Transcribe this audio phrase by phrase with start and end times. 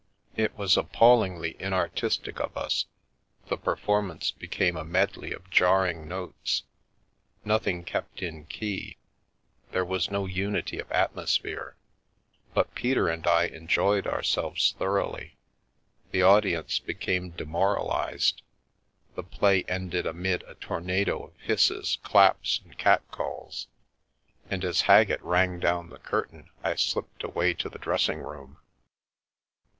[0.35, 2.87] It was appallingly inartistic of us—
[3.49, 6.63] the performance became a medley of jarring notes,
[7.45, 8.97] nothing kept in key,
[9.71, 11.75] there was no unity of atmosphere—
[12.55, 15.37] but Peter and I enjoyed our selves thoroughly.
[16.09, 18.41] The audience became demoralised,
[19.13, 23.67] the play ended amid a tornado of hisses, claps, and cat calls;
[24.49, 28.57] and as Haggett rang down the curtain I slipped away to the dressing room.